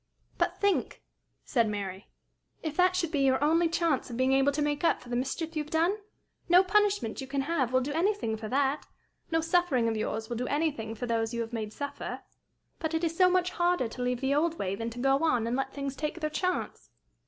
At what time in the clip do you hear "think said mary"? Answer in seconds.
0.59-2.07